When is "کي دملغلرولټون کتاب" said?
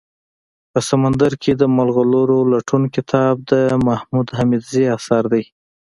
1.41-3.33